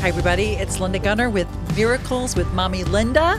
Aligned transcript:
Hi, 0.00 0.08
everybody. 0.08 0.52
It's 0.52 0.80
Linda 0.80 0.98
Gunner 0.98 1.28
with 1.28 1.46
Miracles 1.76 2.34
with 2.34 2.50
Mommy 2.54 2.84
Linda. 2.84 3.36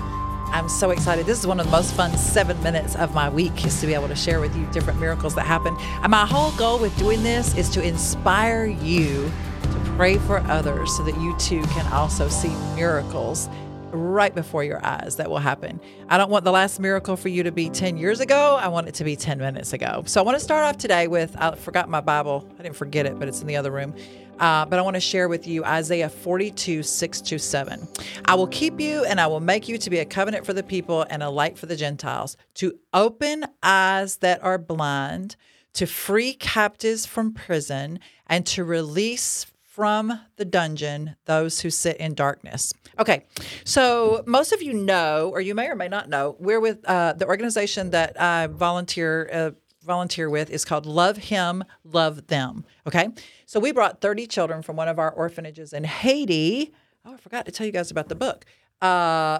I'm 0.54 0.70
so 0.70 0.92
excited. 0.92 1.26
This 1.26 1.40
is 1.40 1.48
one 1.48 1.60
of 1.60 1.66
the 1.66 1.72
most 1.72 1.96
fun 1.96 2.16
seven 2.16 2.62
minutes 2.62 2.96
of 2.96 3.16
my 3.16 3.30
week 3.30 3.66
is 3.66 3.82
to 3.82 3.88
be 3.88 3.96
able 3.96 4.10
to 4.10 4.16
share 4.16 4.40
with 4.40 4.56
you 4.56 4.68
different 4.68 5.00
miracles 5.00 5.34
that 5.34 5.48
happen. 5.48 5.76
And 6.04 6.12
my 6.12 6.24
whole 6.24 6.52
goal 6.52 6.78
with 6.78 6.96
doing 7.00 7.24
this 7.24 7.58
is 7.58 7.68
to 7.72 7.82
inspire 7.82 8.66
you 8.66 9.32
to 9.64 9.94
pray 9.96 10.20
for 10.20 10.38
others 10.42 10.96
so 10.96 11.04
that 11.04 11.20
you 11.20 11.36
too 11.40 11.64
can 11.64 11.92
also 11.92 12.30
see 12.30 12.54
miracles 12.76 13.50
right 13.94 14.34
before 14.34 14.64
your 14.64 14.84
eyes 14.86 15.16
that 15.18 15.30
will 15.30 15.40
happen. 15.40 15.80
I 16.10 16.18
don't 16.18 16.30
want 16.30 16.46
the 16.46 16.52
last 16.52 16.80
miracle 16.80 17.16
for 17.16 17.30
you 17.30 17.44
to 17.44 17.52
be 17.52 17.70
10 17.70 17.98
years 17.98 18.20
ago. 18.20 18.58
I 18.60 18.68
want 18.68 18.88
it 18.88 18.96
to 18.96 19.04
be 19.04 19.16
10 19.16 19.40
minutes 19.40 19.74
ago. 19.74 20.04
So 20.06 20.22
I 20.22 20.24
want 20.24 20.38
to 20.38 20.44
start 20.44 20.64
off 20.64 20.78
today 20.78 21.08
with 21.08 21.36
I 21.38 21.56
forgot 21.56 21.90
my 21.90 22.02
Bible. 22.02 22.48
I 22.60 22.64
didn't 22.64 22.76
forget 22.76 23.06
it, 23.06 23.20
but 23.20 23.28
it's 23.28 23.42
in 23.42 23.48
the 23.48 23.56
other 23.56 23.72
room. 23.72 23.94
Uh, 24.40 24.66
but 24.66 24.80
I 24.80 24.82
want 24.82 24.96
to 24.96 25.02
share 25.02 25.28
with 25.28 25.46
you 25.46 25.64
Isaiah 25.64 26.10
42, 26.10 26.82
6 26.82 27.22
to 27.22 27.38
7. 27.38 27.88
I 28.26 28.34
will 28.34 28.48
keep 28.48 28.80
you 28.80 29.04
and 29.06 29.22
I 29.22 29.28
will 29.28 29.40
make 29.40 29.68
you 29.68 29.78
to 29.78 29.90
be 29.90 30.00
a 30.00 30.06
covenant 30.06 30.48
for 30.48 30.54
the 30.54 30.64
people 30.64 31.06
and 31.10 31.22
a 31.22 31.30
light 31.30 31.60
for 31.60 31.68
the 31.68 31.76
Gentiles, 31.76 32.38
to 32.56 32.74
open 32.92 33.46
eyes 33.62 34.18
that 34.18 34.44
are 34.44 34.58
blind, 34.58 35.36
to 35.74 35.86
free 35.86 36.34
captives 36.34 37.06
from 37.06 37.34
prison, 37.34 38.00
and 38.26 38.46
to 38.48 38.64
release 38.64 39.46
from 39.72 40.20
the 40.36 40.44
dungeon 40.44 41.16
those 41.26 41.62
who 41.62 41.70
sit 41.70 41.96
in 41.96 42.14
darkness. 42.14 42.74
Okay, 43.00 43.24
so 43.64 44.22
most 44.28 44.52
of 44.52 44.62
you 44.62 44.74
know, 44.74 45.32
or 45.34 45.40
you 45.40 45.56
may 45.56 45.68
or 45.68 45.76
may 45.76 45.88
not 45.88 46.10
know, 46.10 46.36
we're 46.40 46.60
with 46.60 46.84
uh, 46.86 47.14
the 47.14 47.26
organization 47.26 47.92
that 47.92 48.20
I 48.20 48.48
volunteer. 48.48 49.30
Uh, 49.32 49.52
volunteer 49.84 50.30
with 50.30 50.52
is 50.52 50.64
called 50.64 50.86
Love 50.86 51.18
Him, 51.18 51.64
Love 51.84 52.28
Them. 52.28 52.66
Okay. 52.86 53.10
So 53.48 53.60
we 53.60 53.72
brought 53.72 54.00
30 54.00 54.28
children 54.28 54.62
from 54.62 54.76
one 54.76 54.88
of 54.88 55.00
our 55.00 55.10
orphanages 55.12 55.74
in 55.74 55.86
Haiti. 55.86 56.72
Oh, 57.04 57.16
I 57.16 57.18
forgot 57.18 57.48
to 57.48 57.52
tell 57.52 57.66
you 57.66 57.72
guys 57.72 57.90
about 57.90 58.08
the 58.08 58.14
book. 58.14 58.46
Uh, 58.80 59.40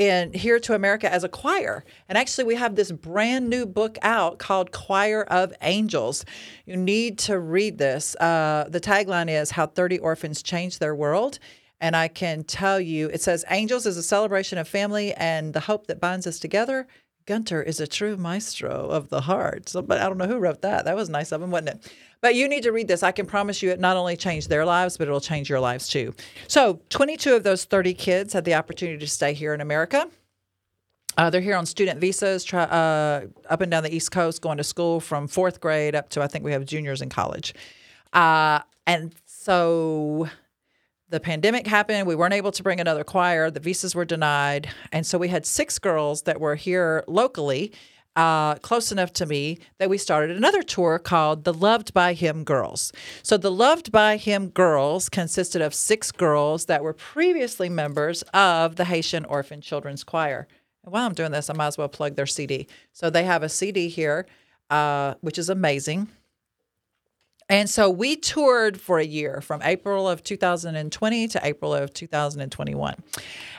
and 0.00 0.34
here 0.34 0.58
to 0.58 0.74
America 0.74 1.12
as 1.12 1.24
a 1.24 1.28
choir. 1.28 1.84
And 2.08 2.16
actually, 2.16 2.44
we 2.44 2.54
have 2.54 2.74
this 2.74 2.90
brand 2.90 3.50
new 3.50 3.66
book 3.66 3.98
out 4.00 4.38
called 4.38 4.72
Choir 4.72 5.24
of 5.24 5.52
Angels. 5.60 6.24
You 6.64 6.78
need 6.78 7.18
to 7.20 7.38
read 7.38 7.76
this. 7.76 8.16
Uh, 8.16 8.64
the 8.68 8.80
tagline 8.80 9.28
is 9.28 9.50
How 9.50 9.66
30 9.66 9.98
Orphans 9.98 10.42
Changed 10.42 10.80
Their 10.80 10.94
World. 10.94 11.38
And 11.82 11.94
I 11.94 12.08
can 12.08 12.44
tell 12.44 12.80
you, 12.80 13.08
it 13.08 13.20
says, 13.20 13.44
Angels 13.50 13.84
is 13.84 13.98
a 13.98 14.02
celebration 14.02 14.56
of 14.56 14.66
family 14.66 15.12
and 15.14 15.52
the 15.52 15.60
hope 15.60 15.86
that 15.88 16.00
binds 16.00 16.26
us 16.26 16.38
together. 16.38 16.86
Gunter 17.26 17.62
is 17.62 17.80
a 17.80 17.86
true 17.86 18.16
maestro 18.16 18.88
of 18.88 19.08
the 19.08 19.22
heart. 19.22 19.68
So, 19.68 19.82
but 19.82 19.98
I 19.98 20.08
don't 20.08 20.18
know 20.18 20.26
who 20.26 20.38
wrote 20.38 20.62
that. 20.62 20.84
That 20.84 20.96
was 20.96 21.08
nice 21.08 21.32
of 21.32 21.42
him, 21.42 21.50
wasn't 21.50 21.70
it? 21.70 21.92
But 22.20 22.34
you 22.34 22.48
need 22.48 22.62
to 22.64 22.72
read 22.72 22.88
this. 22.88 23.02
I 23.02 23.12
can 23.12 23.26
promise 23.26 23.62
you 23.62 23.70
it 23.70 23.80
not 23.80 23.96
only 23.96 24.16
changed 24.16 24.48
their 24.48 24.64
lives, 24.64 24.96
but 24.96 25.08
it'll 25.08 25.20
change 25.20 25.48
your 25.48 25.60
lives 25.60 25.88
too. 25.88 26.14
So, 26.48 26.80
22 26.90 27.34
of 27.34 27.42
those 27.42 27.64
30 27.64 27.94
kids 27.94 28.32
had 28.32 28.44
the 28.44 28.54
opportunity 28.54 28.98
to 28.98 29.06
stay 29.06 29.32
here 29.32 29.54
in 29.54 29.60
America. 29.60 30.06
Uh, 31.16 31.28
they're 31.28 31.40
here 31.40 31.56
on 31.56 31.66
student 31.66 32.00
visas, 32.00 32.44
try, 32.44 32.62
uh, 32.62 33.26
up 33.48 33.60
and 33.60 33.70
down 33.70 33.82
the 33.82 33.94
East 33.94 34.10
Coast, 34.12 34.40
going 34.42 34.58
to 34.58 34.64
school 34.64 35.00
from 35.00 35.26
fourth 35.28 35.60
grade 35.60 35.94
up 35.94 36.08
to 36.10 36.22
I 36.22 36.26
think 36.26 36.44
we 36.44 36.52
have 36.52 36.64
juniors 36.64 37.02
in 37.02 37.08
college. 37.08 37.54
Uh, 38.12 38.60
and 38.86 39.14
so 39.26 40.28
the 41.10 41.20
pandemic 41.20 41.66
happened. 41.66 42.06
We 42.06 42.14
weren't 42.14 42.34
able 42.34 42.52
to 42.52 42.62
bring 42.62 42.80
another 42.80 43.04
choir. 43.04 43.50
The 43.50 43.60
visas 43.60 43.94
were 43.94 44.04
denied. 44.04 44.68
And 44.92 45.04
so 45.04 45.18
we 45.18 45.28
had 45.28 45.44
six 45.44 45.78
girls 45.78 46.22
that 46.22 46.40
were 46.40 46.54
here 46.54 47.02
locally, 47.08 47.72
uh, 48.14 48.54
close 48.56 48.92
enough 48.92 49.12
to 49.14 49.26
me, 49.26 49.58
that 49.78 49.90
we 49.90 49.98
started 49.98 50.36
another 50.36 50.62
tour 50.62 50.98
called 51.00 51.44
the 51.44 51.52
Loved 51.52 51.92
by 51.92 52.12
Him 52.12 52.44
Girls. 52.44 52.92
So 53.22 53.36
the 53.36 53.50
Loved 53.50 53.90
by 53.90 54.16
Him 54.16 54.50
Girls 54.50 55.08
consisted 55.08 55.60
of 55.60 55.74
six 55.74 56.12
girls 56.12 56.66
that 56.66 56.84
were 56.84 56.92
previously 56.92 57.68
members 57.68 58.22
of 58.32 58.76
the 58.76 58.84
Haitian 58.84 59.24
Orphan 59.24 59.60
Children's 59.60 60.04
Choir. 60.04 60.46
And 60.84 60.92
while 60.92 61.06
I'm 61.06 61.14
doing 61.14 61.32
this, 61.32 61.50
I 61.50 61.54
might 61.54 61.66
as 61.66 61.78
well 61.78 61.88
plug 61.88 62.14
their 62.14 62.26
CD. 62.26 62.68
So 62.92 63.10
they 63.10 63.24
have 63.24 63.42
a 63.42 63.48
CD 63.48 63.88
here, 63.88 64.26
uh, 64.70 65.14
which 65.20 65.38
is 65.38 65.48
amazing. 65.48 66.08
And 67.50 67.68
so 67.68 67.90
we 67.90 68.14
toured 68.14 68.80
for 68.80 69.00
a 69.00 69.04
year 69.04 69.40
from 69.40 69.60
April 69.62 70.08
of 70.08 70.22
2020 70.22 71.28
to 71.28 71.40
April 71.44 71.74
of 71.74 71.92
2021. 71.92 72.94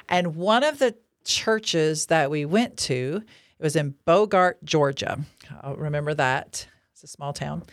And 0.07 0.35
one 0.37 0.63
of 0.63 0.79
the 0.79 0.95
churches 1.25 2.05
that 2.05 2.31
we 2.31 2.45
went 2.45 2.77
to, 2.77 3.21
it 3.59 3.63
was 3.63 3.75
in 3.75 3.95
Bogart, 4.05 4.63
Georgia. 4.63 5.19
I'll 5.61 5.75
remember 5.75 6.13
that. 6.13 6.65
It's 6.93 7.03
a 7.03 7.07
small 7.07 7.33
town. 7.33 7.63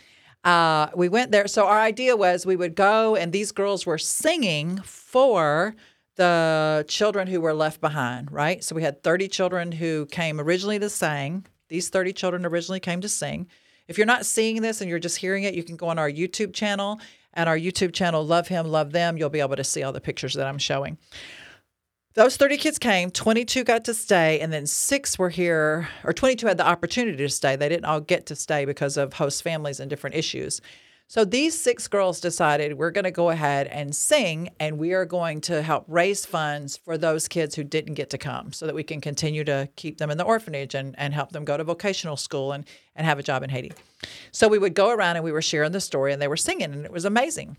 Uh, 0.43 0.87
we 0.93 1.07
went 1.07 1.31
there. 1.31 1.47
So 1.47 1.65
our 1.65 1.79
idea 1.79 2.17
was 2.17 2.45
we 2.45 2.57
would 2.57 2.75
go, 2.75 3.15
and 3.15 3.31
these 3.31 3.53
girls 3.53 3.85
were 3.85 3.97
singing 3.97 4.81
for 4.81 5.73
the 6.17 6.83
children 6.89 7.27
who 7.27 7.39
were 7.39 7.53
left 7.53 7.79
behind, 7.79 8.29
right? 8.29 8.61
So 8.61 8.75
we 8.75 8.83
had 8.83 9.03
30 9.03 9.29
children 9.29 9.71
who 9.71 10.05
came 10.07 10.41
originally 10.41 10.79
to 10.79 10.89
sing. 10.89 11.45
These 11.69 11.87
30 11.87 12.11
children 12.11 12.45
originally 12.45 12.81
came 12.81 12.99
to 12.99 13.09
sing. 13.09 13.47
If 13.89 13.97
you're 13.97 14.07
not 14.07 14.25
seeing 14.25 14.61
this 14.61 14.81
and 14.81 14.89
you're 14.89 14.99
just 14.99 15.17
hearing 15.17 15.43
it, 15.43 15.55
you 15.55 15.63
can 15.63 15.75
go 15.75 15.87
on 15.87 15.97
our 15.97 16.09
YouTube 16.09 16.53
channel 16.53 17.01
and 17.33 17.49
our 17.49 17.57
YouTube 17.57 17.91
channel, 17.91 18.23
Love 18.23 18.47
Him, 18.47 18.67
Love 18.67 18.91
Them. 18.91 19.17
You'll 19.17 19.29
be 19.29 19.39
able 19.39 19.55
to 19.55 19.63
see 19.63 19.81
all 19.81 19.91
the 19.91 19.99
pictures 19.99 20.35
that 20.35 20.45
I'm 20.45 20.59
showing. 20.59 20.99
Those 22.13 22.37
30 22.37 22.57
kids 22.57 22.77
came, 22.77 23.09
22 23.09 23.63
got 23.63 23.85
to 23.85 23.93
stay, 23.95 24.39
and 24.41 24.53
then 24.53 24.67
six 24.67 25.17
were 25.17 25.29
here, 25.29 25.89
or 26.03 26.13
22 26.13 26.45
had 26.45 26.57
the 26.57 26.67
opportunity 26.67 27.17
to 27.17 27.29
stay. 27.29 27.55
They 27.55 27.69
didn't 27.69 27.85
all 27.85 27.99
get 27.99 28.27
to 28.27 28.35
stay 28.35 28.65
because 28.65 28.95
of 28.95 29.13
host 29.13 29.41
families 29.41 29.79
and 29.79 29.89
different 29.89 30.15
issues. 30.15 30.61
So 31.11 31.25
these 31.25 31.59
six 31.59 31.87
girls 31.87 32.21
decided 32.21 32.77
we're 32.77 32.91
going 32.91 33.03
to 33.05 33.09
go 33.09 33.31
ahead 33.31 33.65
and 33.65 33.95
sing, 33.95 34.51
and 34.59 34.77
we 34.77 34.93
are 34.93 35.05
going 35.05 35.41
to 35.41 35.63
help 35.63 35.85
raise 35.87 36.23
funds 36.23 36.77
for 36.77 36.99
those 36.99 37.27
kids 37.27 37.55
who 37.55 37.63
didn't 37.63 37.95
get 37.95 38.11
to 38.11 38.19
come 38.19 38.53
so 38.53 38.67
that 38.67 38.75
we 38.75 38.83
can 38.83 39.01
continue 39.01 39.43
to 39.45 39.67
keep 39.75 39.97
them 39.97 40.11
in 40.11 40.19
the 40.19 40.23
orphanage 40.23 40.75
and, 40.75 40.93
and 40.99 41.15
help 41.15 41.31
them 41.31 41.45
go 41.45 41.57
to 41.57 41.63
vocational 41.63 42.15
school 42.15 42.51
and, 42.51 42.63
and 42.95 43.07
have 43.07 43.17
a 43.17 43.23
job 43.23 43.41
in 43.41 43.49
Haiti. 43.49 43.71
So 44.31 44.47
we 44.47 44.59
would 44.59 44.75
go 44.75 44.91
around 44.91 45.15
and 45.15 45.25
we 45.25 45.31
were 45.31 45.41
sharing 45.41 45.71
the 45.71 45.81
story, 45.81 46.13
and 46.13 46.21
they 46.21 46.27
were 46.27 46.37
singing, 46.37 46.71
and 46.71 46.85
it 46.85 46.91
was 46.91 47.05
amazing. 47.05 47.57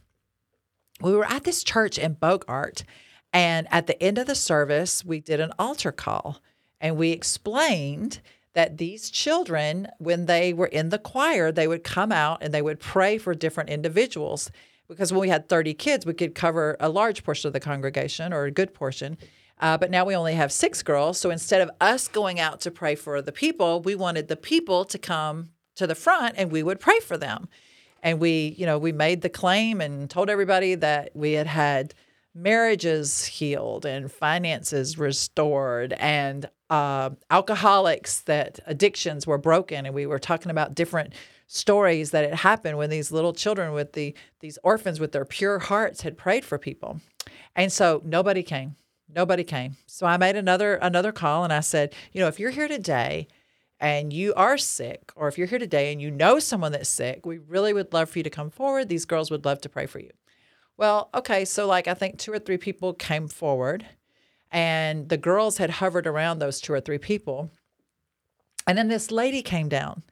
We 1.01 1.13
were 1.13 1.27
at 1.27 1.43
this 1.43 1.65
church 1.65 1.99
in 1.99 2.13
Bogart, 2.13 2.85
and 3.33 3.67
at 3.73 3.89
the 3.89 4.01
end 4.01 4.19
of 4.19 4.29
the 4.29 4.37
service, 4.37 5.05
we 5.05 5.19
did 5.19 5.41
an 5.41 5.51
altar 5.59 5.91
call, 5.91 6.41
and 6.81 6.97
we 6.97 7.11
explained 7.11 8.21
that 8.55 8.79
these 8.79 9.11
children, 9.11 9.89
when 9.99 10.27
they 10.27 10.53
were 10.53 10.67
in 10.67 10.89
the 10.89 10.99
choir, 10.99 11.53
they 11.53 11.69
would 11.69 11.85
come 11.85 12.11
out 12.11 12.43
and 12.43 12.53
they 12.53 12.63
would 12.63 12.81
pray 12.81 13.19
for 13.19 13.35
different 13.35 13.71
individuals. 13.71 14.51
Because 14.89 15.13
when 15.13 15.21
we 15.21 15.29
had 15.29 15.49
30 15.49 15.75
kids, 15.75 16.05
we 16.05 16.15
could 16.15 16.35
cover 16.35 16.77
a 16.81 16.89
large 16.89 17.23
portion 17.23 17.47
of 17.47 17.53
the 17.53 17.61
congregation 17.61 18.33
or 18.33 18.45
a 18.45 18.51
good 18.51 18.75
portion. 18.75 19.17
Uh, 19.61 19.77
but 19.79 19.91
now 19.91 20.05
we 20.05 20.17
only 20.17 20.35
have 20.35 20.51
six 20.51 20.83
girls. 20.83 21.19
So 21.19 21.31
instead 21.31 21.61
of 21.61 21.71
us 21.81 22.09
going 22.09 22.41
out 22.41 22.61
to 22.63 22.71
pray 22.71 22.95
for 22.95 23.23
the 23.23 23.31
people, 23.31 23.83
we 23.83 23.95
wanted 23.95 24.29
the 24.29 24.37
people 24.37 24.85
to 24.87 24.99
come 24.99 25.51
to 25.77 25.87
the 25.87 25.95
front 25.95 26.35
and 26.37 26.51
we 26.51 26.63
would 26.63 26.81
pray 26.81 26.99
for 27.01 27.17
them. 27.17 27.49
And 28.03 28.19
we, 28.19 28.55
you 28.59 28.67
know, 28.67 28.79
we 28.79 28.93
made 28.93 29.21
the 29.21 29.29
claim 29.29 29.81
and 29.81 30.09
told 30.09 30.31
everybody 30.31 30.75
that 30.77 31.11
we 31.15 31.33
had 31.33 31.47
had 31.47 31.95
marriages 32.35 33.27
healed 33.27 33.85
and 33.85 34.11
finances 34.11 34.97
restored 34.97 35.93
and 35.95 36.49
uh, 36.71 37.11
alcoholics 37.31 38.21
that 38.23 38.61
addictions 38.67 39.27
were 39.27 39.39
broken 39.39 39.85
and 39.85 39.95
we 39.95 40.07
were 40.07 40.21
talking 40.21 40.51
about 40.51 40.75
different 40.75 41.13
stories 41.49 42.13
that 42.13 42.25
had 42.25 42.39
happened 42.39 42.79
when 42.79 42.91
these 42.91 43.11
little 43.11 43.33
children 43.33 43.73
with 43.73 43.93
the 43.95 44.15
these 44.39 44.57
orphans 44.63 45.01
with 45.01 45.11
their 45.11 45.25
pure 45.25 45.59
hearts 45.59 46.03
had 46.03 46.17
prayed 46.17 46.45
for 46.45 46.59
people. 46.59 47.01
And 47.57 47.73
so 47.73 48.01
nobody 48.05 48.45
came 48.45 48.77
nobody 49.13 49.43
came. 49.43 49.77
So 49.87 50.07
i 50.07 50.17
made 50.17 50.37
another 50.37 50.77
another 50.77 51.11
call 51.11 51.43
and 51.43 51.53
i 51.53 51.59
said 51.59 51.93
you 52.13 52.21
know 52.21 52.29
if 52.29 52.39
you're 52.39 52.51
here 52.51 52.69
today 52.69 53.27
and 53.81 54.13
you 54.13 54.33
are 54.35 54.57
sick 54.57 55.11
or 55.17 55.27
if 55.27 55.37
you're 55.37 55.49
here 55.49 55.59
today 55.59 55.91
and 55.91 56.01
you 56.01 56.13
know 56.13 56.39
someone 56.39 56.71
that's 56.71 56.89
sick 56.89 57.27
we 57.27 57.39
really 57.39 57.73
would 57.73 57.93
love 57.93 58.09
for 58.11 58.21
you 58.21 58.23
to 58.23 58.31
come 58.31 58.51
forward. 58.51 58.89
These 58.89 59.07
girls 59.07 59.29
would 59.33 59.45
love 59.45 59.61
to 59.63 59.69
pray 59.69 59.87
for 59.87 59.99
you. 59.99 60.11
Well 60.77 61.11
okay 61.13 61.45
so 61.45 61.67
like 61.67 61.89
i 61.89 61.95
think 61.95 62.19
two 62.19 62.33
or 62.33 62.39
three 62.39 62.59
people 62.59 62.95
came 62.95 63.27
forward 63.27 63.87
and 64.51 65.09
the 65.09 65.17
girls 65.17 65.59
had 65.59 65.71
hovered 65.71 66.07
around 66.07 66.39
those 66.39 66.61
two 66.61 66.73
or 66.73 66.81
three 66.81 66.99
people. 66.99 67.51
And 68.67 68.77
then 68.77 68.89
this 68.89 69.11
lady 69.11 69.43
came 69.43 69.69
down. 69.69 70.03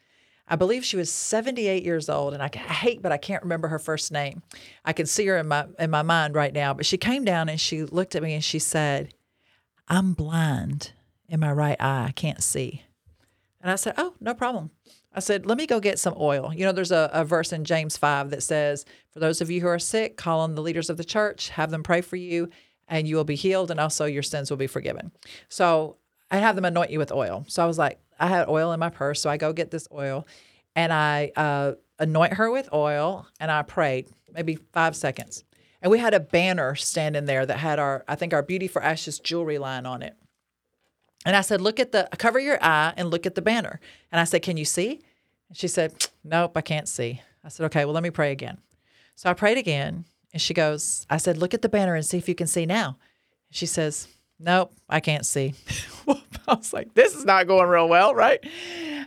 I 0.46 0.56
believe 0.56 0.84
she 0.84 0.96
was 0.96 1.12
78 1.12 1.84
years 1.84 2.08
old, 2.08 2.32
and 2.32 2.42
I, 2.42 2.48
I 2.54 2.72
hate, 2.72 3.02
but 3.02 3.12
I 3.12 3.18
can't 3.18 3.42
remember 3.42 3.68
her 3.68 3.78
first 3.78 4.10
name. 4.10 4.42
I 4.84 4.94
can 4.94 5.04
see 5.04 5.26
her 5.26 5.36
in 5.36 5.48
my 5.48 5.66
in 5.78 5.90
my 5.90 6.02
mind 6.02 6.34
right 6.34 6.52
now. 6.52 6.72
But 6.72 6.86
she 6.86 6.96
came 6.96 7.24
down 7.24 7.48
and 7.50 7.60
she 7.60 7.82
looked 7.82 8.14
at 8.14 8.22
me 8.22 8.32
and 8.32 8.42
she 8.42 8.58
said, 8.58 9.12
"I'm 9.88 10.14
blind 10.14 10.92
in 11.28 11.40
my 11.40 11.52
right 11.52 11.76
eye. 11.78 12.06
I 12.08 12.12
can't 12.12 12.42
see." 12.42 12.82
And 13.60 13.70
I 13.70 13.76
said, 13.76 13.94
"Oh, 13.98 14.14
no 14.20 14.32
problem." 14.32 14.70
I 15.14 15.20
said, 15.20 15.46
let 15.46 15.58
me 15.58 15.66
go 15.66 15.80
get 15.80 15.98
some 15.98 16.14
oil. 16.16 16.52
You 16.54 16.64
know, 16.64 16.70
there's 16.70 16.92
a, 16.92 17.10
a, 17.12 17.24
verse 17.24 17.52
in 17.52 17.64
James 17.64 17.96
5 17.96 18.30
that 18.30 18.42
says, 18.42 18.84
For 19.10 19.18
those 19.18 19.40
of 19.40 19.50
you 19.50 19.60
who 19.60 19.66
are 19.66 19.78
sick, 19.78 20.16
call 20.16 20.40
on 20.40 20.54
the 20.54 20.62
leaders 20.62 20.90
of 20.90 20.96
the 20.96 21.02
church, 21.04 21.48
have 21.48 21.70
them 21.70 21.82
pray 21.82 22.02
for 22.02 22.16
you, 22.16 22.50
and 22.88 23.06
you 23.06 23.16
will 23.16 23.24
be 23.24 23.34
healed 23.34 23.70
and 23.70 23.78
also 23.78 24.04
your 24.04 24.22
sins 24.22 24.50
will 24.50 24.56
be 24.56 24.66
forgiven. 24.66 25.12
So 25.48 25.96
I 26.30 26.38
have 26.38 26.56
them 26.56 26.64
anoint 26.64 26.90
you 26.90 26.98
with 26.98 27.12
oil. 27.12 27.44
So 27.48 27.62
I 27.62 27.66
was 27.66 27.78
like, 27.78 27.98
I 28.18 28.26
had 28.26 28.48
oil 28.48 28.72
in 28.72 28.80
my 28.80 28.90
purse. 28.90 29.20
So 29.20 29.30
I 29.30 29.36
go 29.36 29.52
get 29.52 29.70
this 29.70 29.86
oil 29.92 30.26
and 30.74 30.92
I 30.92 31.32
uh, 31.36 31.72
anoint 31.98 32.34
her 32.34 32.50
with 32.50 32.72
oil 32.72 33.26
and 33.40 33.50
I 33.50 33.62
prayed 33.62 34.08
maybe 34.32 34.58
five 34.72 34.96
seconds. 34.96 35.44
And 35.80 35.90
we 35.90 35.98
had 35.98 36.14
a 36.14 36.20
banner 36.20 36.74
standing 36.74 37.26
there 37.26 37.46
that 37.46 37.58
had 37.58 37.78
our, 37.78 38.04
I 38.08 38.16
think, 38.16 38.34
our 38.34 38.42
Beauty 38.42 38.66
for 38.66 38.82
Ashes 38.82 39.20
jewelry 39.20 39.58
line 39.58 39.86
on 39.86 40.02
it. 40.02 40.16
And 41.24 41.36
I 41.36 41.40
said, 41.42 41.60
Look 41.60 41.78
at 41.78 41.92
the, 41.92 42.08
cover 42.18 42.38
your 42.38 42.58
eye 42.62 42.94
and 42.96 43.10
look 43.10 43.26
at 43.26 43.34
the 43.34 43.42
banner. 43.42 43.80
And 44.10 44.20
I 44.20 44.24
said, 44.24 44.42
Can 44.42 44.56
you 44.56 44.64
see? 44.64 45.00
And 45.48 45.56
she 45.56 45.68
said, 45.68 46.08
Nope, 46.24 46.56
I 46.56 46.60
can't 46.62 46.88
see. 46.88 47.22
I 47.44 47.48
said, 47.48 47.66
Okay, 47.66 47.84
well, 47.84 47.94
let 47.94 48.02
me 48.02 48.10
pray 48.10 48.32
again. 48.32 48.58
So 49.14 49.30
I 49.30 49.34
prayed 49.34 49.58
again. 49.58 50.04
And 50.32 50.42
she 50.42 50.54
goes, 50.54 51.06
I 51.08 51.16
said, 51.16 51.36
Look 51.38 51.54
at 51.54 51.62
the 51.62 51.68
banner 51.68 51.94
and 51.94 52.04
see 52.04 52.18
if 52.18 52.28
you 52.28 52.34
can 52.34 52.46
see 52.46 52.66
now. 52.66 52.98
She 53.50 53.66
says, 53.66 54.08
Nope, 54.38 54.72
I 54.88 55.00
can't 55.00 55.26
see. 55.26 55.54
I 56.08 56.54
was 56.54 56.72
like, 56.72 56.94
This 56.94 57.14
is 57.14 57.24
not 57.24 57.46
going 57.46 57.68
real 57.68 57.88
well, 57.88 58.14
right? 58.14 58.44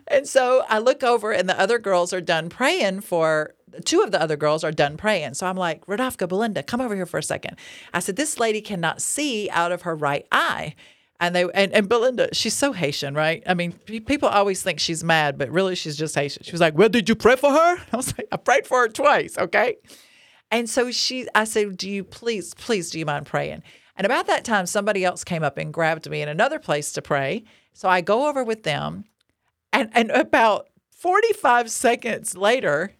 And 0.08 0.28
so 0.28 0.64
I 0.68 0.80
look 0.80 1.04
over, 1.04 1.32
and 1.32 1.48
the 1.48 1.60
other 1.60 1.80
girls 1.80 2.12
are 2.14 2.22
done 2.22 2.50
praying 2.50 3.02
for 3.02 3.54
two 3.86 4.02
of 4.02 4.12
the 4.12 4.22
other 4.22 4.36
girls 4.36 4.64
are 4.64 4.72
done 4.72 4.98
praying. 4.98 5.34
So 5.36 5.48
I'm 5.48 5.56
like, 5.56 5.86
Radovka, 5.86 6.28
Belinda, 6.28 6.64
come 6.64 6.82
over 6.82 6.96
here 6.96 7.06
for 7.06 7.18
a 7.18 7.24
second. 7.24 7.58
I 7.94 8.00
said, 8.00 8.16
This 8.16 8.40
lady 8.40 8.62
cannot 8.62 9.02
see 9.02 9.50
out 9.50 9.72
of 9.72 9.84
her 9.84 9.96
right 9.96 10.28
eye. 10.32 10.76
And 11.20 11.36
they 11.36 11.44
and, 11.54 11.72
and 11.72 11.88
Belinda, 11.88 12.34
she's 12.34 12.56
so 12.56 12.74
Haitian, 12.74 13.14
right? 13.14 13.44
I 13.46 13.54
mean, 13.54 13.74
people 13.74 14.28
always 14.28 14.64
think 14.64 14.80
she's 14.80 15.04
mad, 15.04 15.38
but 15.38 15.52
really 15.52 15.76
she's 15.76 15.96
just 15.96 16.16
Haitian. 16.16 16.44
She 16.44 16.52
was 16.52 16.62
like, 16.62 16.76
Well, 16.76 16.90
did 16.90 17.08
you 17.08 17.16
pray 17.16 17.36
for 17.36 17.52
her? 17.52 17.78
I 17.94 17.96
was 17.96 18.18
like, 18.18 18.28
I 18.32 18.38
prayed 18.38 18.66
for 18.66 18.80
her 18.80 18.88
twice, 18.88 19.38
okay? 19.38 19.78
And 20.52 20.70
so 20.70 20.92
she 20.92 21.28
I 21.34 21.46
said, 21.46 21.78
Do 21.78 21.90
you 21.90 22.04
please, 22.04 22.54
please, 22.54 22.92
do 22.92 23.00
you 23.00 23.06
mind 23.06 23.26
praying? 23.26 23.64
And 23.96 24.06
about 24.06 24.28
that 24.28 24.44
time, 24.44 24.66
somebody 24.66 25.06
else 25.06 25.24
came 25.24 25.44
up 25.44 25.58
and 25.58 25.74
grabbed 25.74 26.10
me 26.10 26.22
in 26.22 26.30
another 26.30 26.60
place 26.60 26.92
to 26.94 27.02
pray. 27.02 27.46
So 27.74 27.88
I 27.88 28.02
go 28.02 28.28
over 28.28 28.44
with 28.44 28.64
them. 28.64 29.06
And 29.74 29.90
and 29.94 30.12
about 30.12 30.68
45 30.92 31.72
seconds 31.72 32.36
later, 32.36 32.94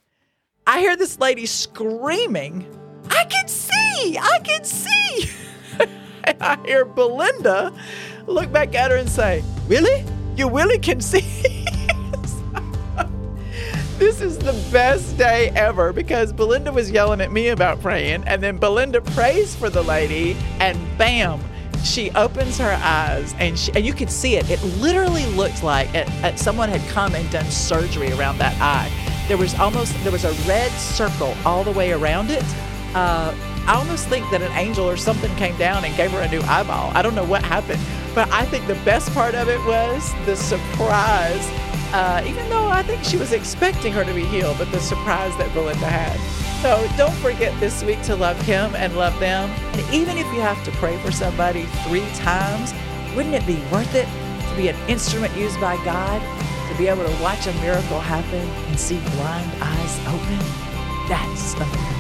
I 0.66 0.80
hear 0.80 0.96
this 0.96 1.20
lady 1.20 1.46
screaming, 1.46 2.66
I 3.10 3.26
can 3.26 3.48
see, 3.48 4.18
I 4.18 4.40
can 4.44 4.64
see. 4.64 5.30
and 6.24 6.42
I 6.42 6.58
hear 6.66 6.86
Belinda 6.86 7.74
look 8.28 8.52
back 8.52 8.74
at 8.76 8.92
her 8.92 8.98
and 8.98 9.10
say, 9.10 9.44
Really? 9.68 10.06
You 10.38 10.50
really 10.50 10.80
can 10.80 11.02
see? 11.02 11.58
this 14.02 14.20
is 14.20 14.38
the 14.38 14.54
best 14.72 15.18
day 15.18 15.50
ever 15.56 15.94
because 15.94 16.34
Belinda 16.34 16.72
was 16.72 16.90
yelling 16.90 17.22
at 17.22 17.32
me 17.32 17.50
about 17.50 17.80
praying, 17.82 18.24
and 18.26 18.42
then 18.42 18.58
Belinda 18.58 19.00
prays 19.02 19.56
for 19.56 19.70
the 19.70 19.84
lady, 19.84 20.36
and 20.60 20.78
bam, 20.98 21.40
she 21.84 22.10
opens 22.12 22.58
her 22.58 22.80
eyes, 22.82 23.36
and, 23.38 23.58
she, 23.58 23.72
and 23.76 23.86
you 23.86 23.94
could 23.94 24.10
see 24.10 24.36
it. 24.36 24.50
It 24.50 24.62
literally 24.82 25.26
looked 25.28 25.64
like 25.64 25.94
it, 25.94 26.08
it, 26.24 26.40
someone 26.40 26.70
had 26.70 26.82
come 26.90 27.14
and 27.14 27.30
done 27.32 27.46
surgery 27.46 28.12
around 28.14 28.40
that 28.40 28.60
eye 28.60 28.92
there 29.28 29.38
was 29.38 29.58
almost 29.60 29.94
there 30.04 30.12
was 30.12 30.26
a 30.26 30.34
red 30.46 30.70
circle 30.72 31.34
all 31.46 31.64
the 31.64 31.72
way 31.72 31.94
around 31.94 32.30
it. 32.30 32.44
Uh, 32.94 33.34
I 33.66 33.76
almost 33.76 34.10
think 34.10 34.30
that 34.32 34.42
an 34.42 34.52
angel 34.58 34.84
or 34.84 34.98
something 34.98 35.34
came 35.38 35.56
down 35.58 35.86
and 35.86 35.96
gave 35.96 36.12
her 36.12 36.20
a 36.20 36.30
new 36.30 36.42
eyeball. 36.42 36.92
I 36.94 37.02
don't 37.02 37.16
know 37.16 37.24
what 37.24 37.42
happened, 37.42 37.80
but 38.14 38.30
I 38.30 38.44
think 38.46 38.68
the 38.68 38.76
best 38.84 39.14
part 39.14 39.34
of 39.34 39.48
it 39.48 39.60
was 39.60 40.14
the 40.26 40.36
surprise. 40.36 41.48
Uh, 41.94 42.24
even 42.26 42.50
though 42.50 42.68
I 42.68 42.84
think 42.84 43.04
she 43.04 43.18
was 43.18 43.34
expecting 43.34 43.92
her 43.94 44.06
to 44.06 44.14
be 44.14 44.26
healed, 44.26 44.58
but 44.58 44.72
the 44.72 44.80
surprise 44.80 45.36
that 45.38 45.54
Belinda 45.54 45.86
had. 45.86 46.18
So 46.62 46.88
don't 46.96 47.16
forget 47.16 47.58
this 47.60 47.84
week 47.84 48.02
to 48.04 48.16
love 48.16 48.40
Him 48.44 48.74
and 48.76 48.96
love 48.96 49.20
them. 49.20 49.50
And 49.50 49.94
even 49.94 50.18
if 50.18 50.26
you 50.34 50.42
have 50.42 50.64
to 50.66 50.72
pray 50.74 50.98
for 51.00 51.12
somebody 51.12 51.64
three 51.88 52.08
times, 52.16 52.74
wouldn't 53.16 53.36
it 53.36 53.46
be 53.46 53.62
worth 53.72 53.94
it 53.96 54.08
to 54.50 54.56
be 54.56 54.70
an 54.70 54.76
instrument 54.90 55.36
used 55.36 55.60
by 55.60 55.76
God 55.84 56.22
to 56.72 56.78
be 56.78 56.88
able 56.88 57.04
to 57.04 57.22
watch 57.22 57.48
a 57.48 57.54
miracle 57.56 58.00
happen 58.00 58.48
and 58.70 58.80
see 58.80 58.98
blind 59.16 59.52
eyes 59.60 60.00
open, 60.08 60.40
that's 61.10 61.54
miracle. 61.56 61.92